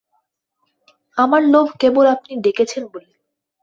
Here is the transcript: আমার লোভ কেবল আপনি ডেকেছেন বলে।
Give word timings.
আমার 1.17 1.41
লোভ 1.53 1.67
কেবল 1.81 2.05
আপনি 2.15 2.31
ডেকেছেন 2.43 2.83
বলে। 2.93 3.11